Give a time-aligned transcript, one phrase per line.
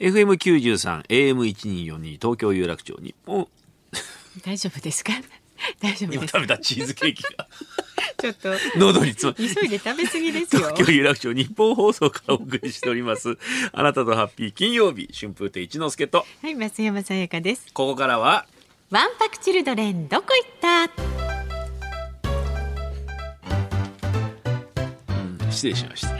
[0.00, 3.46] FM93 AM1242 東京有楽町日本
[4.44, 5.12] 大丈夫ですか？
[5.80, 7.46] 大丈夫です今食べたチーズケーキが。
[8.20, 10.62] ちょっと喉に詰ま急いで食べ過ぎですよ。
[10.74, 13.38] 東京有楽町日本放送からお送りしております。
[13.72, 16.26] あなたとハッピー金曜日春風亭一之輔と。
[16.42, 17.66] はい増山さやかです。
[17.72, 18.46] ここからは
[18.90, 20.90] ワンパクチルドレンどこ行った？
[25.44, 26.18] うん失礼しました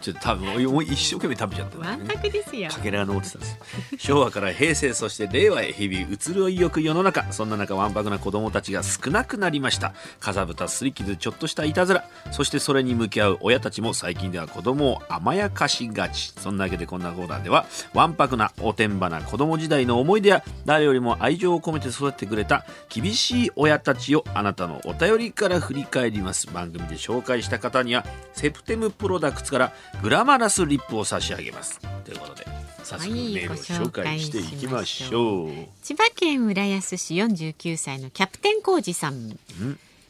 [0.00, 2.70] ちょっと多分もう一生懸命食べちゃったんだワンよねパクですよ。
[2.70, 3.58] かけらが残ってたんです
[3.98, 7.32] 昭和から平成そして令和へ日々移ろいよく世の中。
[7.32, 9.94] そんな中わんぱくな子供たちが少なくなりました。
[10.20, 12.04] かさぶたすり傷ちょっとしたいたずら。
[12.30, 16.32] そしてそれに向き合う親たちも最近では子供を甘やかしがち。
[16.38, 26.46] そんなわけでこんなコーナーではわんぱくなおてんばな子供時代の思い出や誰よりも愛情を込めて育ててくれた厳しい親たちをあなたのお便りから振り返ります。
[26.48, 31.80] 番組で紹介した方にはセプテムプロダクツからグラマラスリップを差し上げます。
[32.04, 32.46] ということで
[32.82, 35.50] 早速はいメールを紹介していきましょう、
[35.82, 39.38] 千葉県浦安市49歳のキャプテン浩二さん。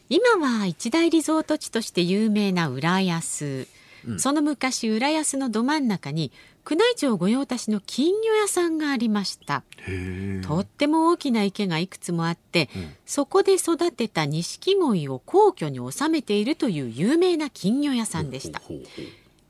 [0.09, 3.67] 今は一大リゾート地として有名な浦安、
[4.17, 6.31] その昔浦安のど真ん中に
[6.69, 9.63] 宮内庁御用達の金魚屋さんがありました。
[10.47, 12.69] とっても大きな池がいくつもあって、
[13.05, 18.59] そこで育てた錦鯉を皇居に収めているという有名な金魚屋さんでした。
[18.59, 18.85] ほうほう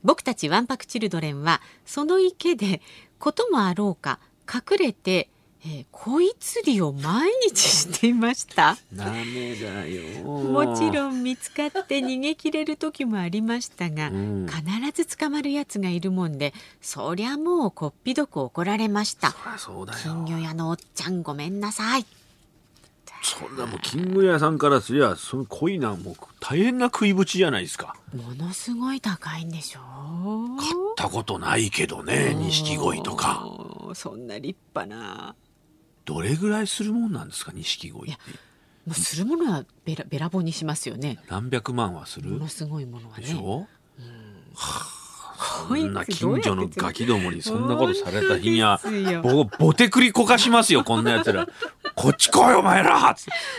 [0.04, 2.80] 僕たちワンパクチルドレンはその池で
[3.18, 4.18] こともあろうか
[4.52, 5.28] 隠れて、
[5.64, 8.76] えー、鯉釣りを毎日していました。
[8.92, 10.24] ダメだよ。
[10.24, 14.46] もちんろん見つかって逃げ切れる時もありましたが、うん。
[14.48, 19.32] 必ず捕まるやつがいるもんでそりゃもうこっぴどく怒られました。
[20.02, 22.04] 金魚屋のおっちゃんごめんなさい
[23.22, 27.94] そんなもう金魚屋さんからすりゃその鯉なんもう大変な食いぶちじゃないですか。
[28.14, 30.56] ものすごい高いんでしょう。
[30.58, 33.46] 買ったことないけどね錦鯉とか。
[33.94, 35.36] そんな立派な。
[36.04, 38.20] どれぐらいするもんなんですか錦鯉って。
[38.86, 41.18] もうするものはべらべらぼうにしますよね。
[41.28, 42.30] 何百万はする？
[42.30, 43.22] ものすごいものはね。
[43.22, 43.68] でしょ？
[44.54, 49.22] そこいつんな近所のガキどもにそんなことされた日には本当ですよ。
[49.22, 51.46] 僕ボテクリこかしますよこんなやつら
[51.94, 53.14] こっち来いお前ら。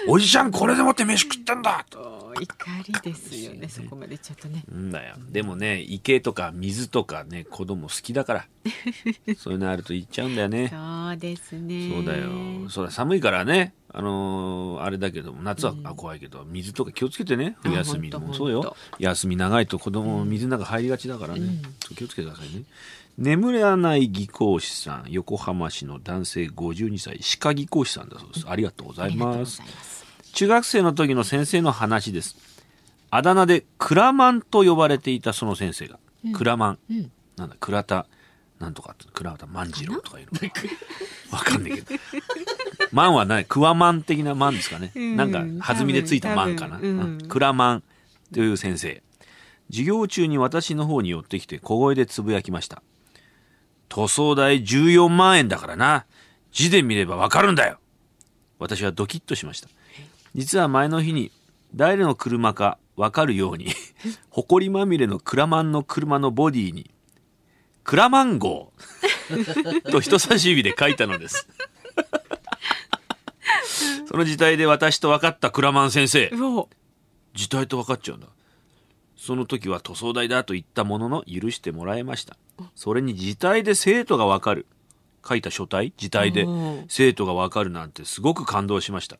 [0.07, 1.85] おじちゃんこれでもって飯食ってんだ。
[1.95, 2.55] お怒
[2.87, 4.63] りですよねそこまでちょっとね。
[4.73, 5.15] んだよ。
[5.29, 8.45] でもね池とか水とかね子供好きだから。
[9.37, 10.69] そういうのあると行っちゃうんだよね。
[10.69, 11.89] そうですね。
[11.91, 12.69] そうだよ。
[12.69, 18.33] そうだ寒いからねあのーあれだけども夏は、あ怖いけど水とか気をつけてねあ冬休みも。
[18.33, 18.75] そうよ。
[18.97, 22.63] 休み長いと子供水の中入りがちだからね、そう気をつけてくださいね。
[23.19, 28.45] 眠らない技工士さん横浜市の男性52歳歯科技工士さんだそうです。
[28.49, 29.61] ありがとうございます。
[29.61, 30.05] ます。
[30.33, 32.35] 中学生の時の先生の話です。
[33.11, 35.99] あだ名でクラマンと呼ばれていたその先生が、
[36.33, 37.11] クラマン、ん。
[37.37, 38.07] なんだ倉田
[38.59, 40.39] なんとか倉田万次郎とかいうの
[41.37, 41.87] わかんないけど
[42.93, 45.15] マンは何クワマン的なマンですかね、うん。
[45.15, 45.39] なんか
[45.73, 47.27] 弾みでついたマンかな、うんうん。
[47.27, 47.83] クラマン
[48.31, 49.01] という先生。
[49.69, 52.83] 授業中に私の方に寄ってきて小声でつぶやきました。
[53.89, 56.05] 塗装代14万円だからな。
[56.51, 57.79] 字で見ればわかるんだよ。
[58.59, 59.69] 私はドキッとしました。
[60.35, 61.31] 実は前の日に
[61.75, 63.67] 誰の車かわかるように
[64.29, 66.91] 埃まみれのクラマンの車のボディに
[67.83, 68.71] クラマン号
[69.91, 71.47] と人差し指で書いたのです
[74.13, 76.27] その字体で私と分かったクラマン先生。
[76.27, 76.45] う。
[76.45, 76.69] お
[77.33, 78.27] 字体と分かっちゃうんだ。
[79.17, 82.37] その時は塗装代だと言ったものの許してもらえました。
[82.75, 84.67] それに字体で生徒が分かる。
[85.27, 85.93] 書いた書体？
[85.97, 86.85] 字体でうん。
[86.89, 89.17] 生徒が分かるなんてすごく感動しました。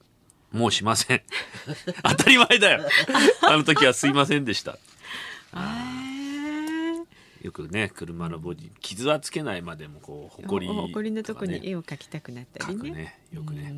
[0.51, 1.23] もうしません。
[2.07, 2.87] 当たり前だよ。
[3.41, 4.77] あの時はすいませんでした。
[5.53, 6.12] あー
[7.43, 12.91] よくね車のボディ傷はつけないまでもこう埃お埃のとこにかね絵を描きたくなったりね。
[12.91, 13.75] ねよくね。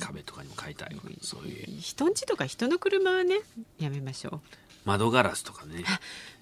[0.00, 1.80] 壁とかにも描いたりそういう。
[1.80, 3.36] 人んちとか人の車はね
[3.78, 4.40] やめましょ
[4.84, 5.84] 窓ガラスとかね。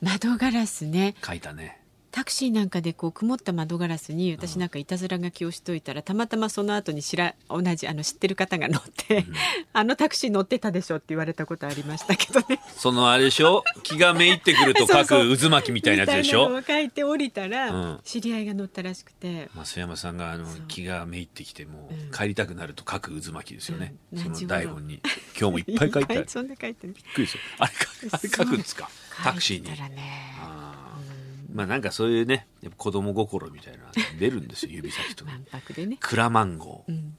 [0.02, 1.14] う窓ガラスね。
[1.20, 1.78] 描いたね
[2.12, 9.24] タクシーなんかでこう曇った窓ガラスに私なんかいたずら書きをしといたらたまたまその後に知ら同じあの知ってる方が乗って、
[9.72, 12.60] あのタクシー乗ってたでしょって言われたことありましたけどね。
[12.76, 13.62] そのあれでしょ？
[13.84, 15.36] 気がめいってくると 描そう。
[15.36, 16.48] く渦巻きみたいなやつでしょ？
[16.48, 18.00] みたいなのを書いて降りたら、うん。
[18.02, 19.48] 知り合いが乗ったらしくて。
[19.54, 20.62] 増山さんがあのそう。
[20.66, 22.08] 気がめいってきてもうん。
[22.08, 25.00] う帰りたくなると書く渦巻きですよね、そのうん何時頃台本に。
[25.38, 26.20] 今日もいっぱい書いてある。
[26.22, 26.94] びっそんな書いてる。
[26.94, 27.72] くりですよあれ
[28.28, 28.90] 書くんですか。
[29.22, 29.64] タクシーに。
[29.70, 30.34] ね。
[30.40, 30.59] あー
[31.52, 35.24] まあなんかそういうねやっぱ子供心みたいなのが出るんですよ指先と。
[35.24, 36.92] かわんぱくでね、クラマンゴー。
[36.92, 37.16] うん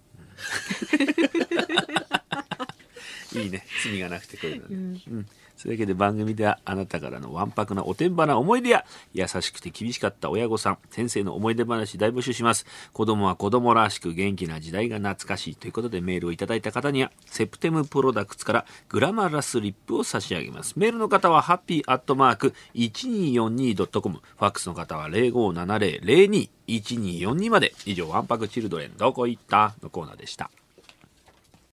[3.33, 3.66] いいね。
[3.83, 5.01] 罪がなくてこういうのね、うん。
[5.18, 12.66] うん、それだけで番組ではあなたからのわんぱくなおてんばな思い出や優しくて厳しかった親御さん先生の思い出話大募集します。
[12.92, 20.74] 子供は子供らしく元気な時代が懐かしいということでメールをいただいた方にはセプテムプロダクツからグラマラスリップを差し上げます。
[20.78, 27.74] メールの方はハッピーアットマーク 1242.com ファックスの方は0570021242まで。
[27.86, 29.74] 以上わんぱくチルドレンどこ行った？
[29.81, 30.51] のコーナーでした